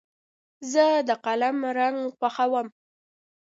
زه 0.71 0.85
د 1.07 1.09
قلم 1.25 1.57
رنګ 1.77 1.97
خوښوم. 2.17 2.67